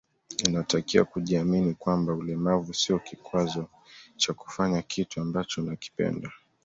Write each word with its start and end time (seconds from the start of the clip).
Inatakiwa 0.47 1.05
kujiamini 1.05 1.73
kwamba 1.73 2.13
ulemavu 2.13 2.73
sio 2.73 2.99
kikwazo 2.99 3.67
cha 4.17 4.33
kufanya 4.33 4.81
kitu 4.81 5.21
ambacho 5.21 5.61
unakipenda 5.61 6.31